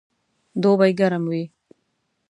[0.61, 1.41] دوبئ ګرم وي